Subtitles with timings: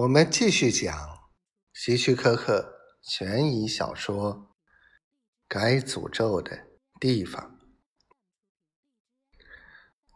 [0.00, 0.94] 我们继续讲
[1.72, 4.34] 希区柯克悬疑小说
[5.48, 6.66] 《该诅咒的
[7.00, 7.58] 地方》。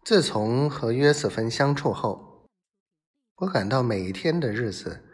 [0.04, 2.46] 自从和约瑟芬相处后，
[3.37, 5.08] 我感到每一天的日子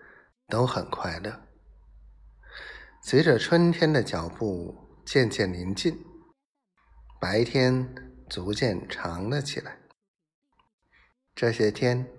[0.49, 1.47] 都很快乐。
[3.01, 6.05] 随着春天的脚步渐渐临近，
[7.21, 7.95] 白天
[8.29, 9.79] 逐渐长了起来。
[11.37, 12.16] 这些天。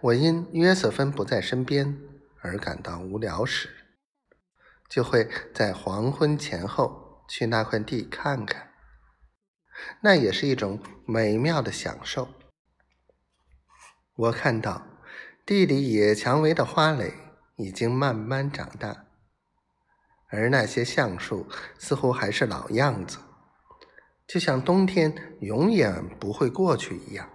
[0.00, 1.98] 我因约瑟芬不在身边
[2.40, 3.70] 而感到无聊时，
[4.88, 8.70] 就会在黄昏前后去那块地看看，
[10.02, 12.28] 那也是一种美妙的享受。
[14.14, 14.86] 我看到
[15.44, 17.12] 地里野蔷薇的花蕾
[17.56, 19.06] 已经慢慢长大，
[20.28, 21.48] 而那些橡树
[21.78, 23.18] 似乎还是老样子，
[24.26, 27.28] 就像冬天永远不会过去一样。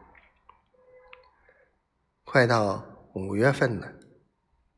[2.32, 3.92] 快到五月份了，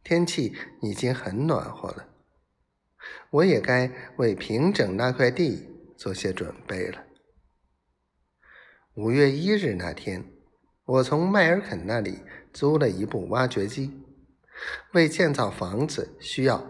[0.05, 2.07] 天气已经很暖和了，
[3.29, 7.03] 我也该为平整那块地做些准备了。
[8.93, 10.31] 五月一日那天，
[10.85, 12.19] 我从迈尔肯那里
[12.53, 14.01] 租了一部挖掘机，
[14.93, 16.65] 为建造房子需要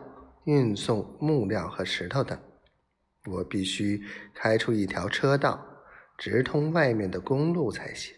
[0.46, 2.42] 运送木料和石头等，
[3.28, 5.64] 我必须开出一条车道，
[6.18, 8.16] 直通外面的公路才行。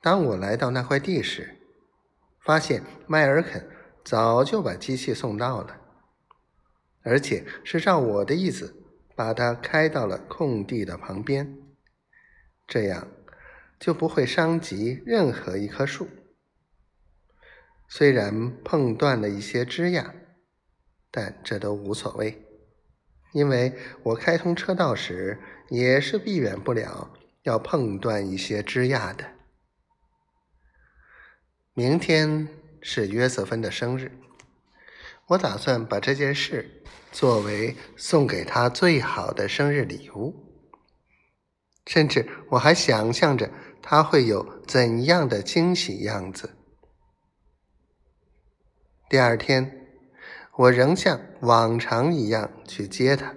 [0.00, 1.56] 当我来到那块地时，
[2.40, 3.68] 发现迈尔肯
[4.04, 5.80] 早就把机器送到了，
[7.02, 8.74] 而且是照我的意思
[9.16, 11.58] 把它开到了空地的旁边，
[12.66, 13.08] 这样
[13.80, 16.08] 就不会伤及任何一棵树。
[17.88, 20.14] 虽然碰断了一些枝桠，
[21.10, 22.46] 但这都无所谓，
[23.32, 29.37] 因为我开通车道时也是避免不了要碰断一些枝桠的。
[31.78, 32.48] 明天
[32.82, 34.10] 是约瑟芬的生日，
[35.28, 40.34] 我打算把这件事作为送给她最好的生日礼物。
[41.86, 43.48] 甚至我还想象着
[43.80, 46.50] 她会有怎样的惊喜样子。
[49.08, 49.86] 第二天，
[50.56, 53.36] 我仍像往常一样去接她。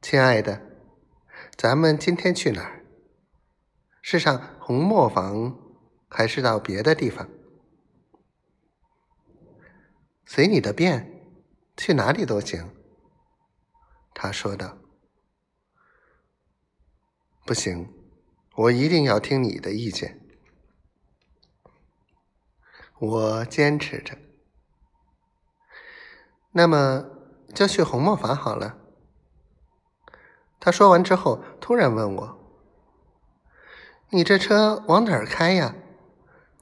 [0.00, 0.62] 亲爱的，
[1.58, 2.85] 咱们今天去哪儿？
[4.08, 5.58] 是上红磨坊，
[6.08, 7.28] 还是到别的地方？
[10.24, 11.26] 随你的便，
[11.76, 12.72] 去哪里都行。
[14.14, 14.78] 他说道
[17.44, 17.92] ：“不行，
[18.54, 20.24] 我一定要听你的意见。”
[23.00, 24.16] 我坚持着。
[26.52, 27.04] 那么
[27.52, 28.78] 就去红磨坊好了。
[30.60, 32.45] 他说完之后，突然问我。
[34.10, 35.74] 你这车往哪儿开呀？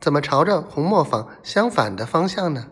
[0.00, 2.68] 怎么朝着红磨坊相反的方向呢？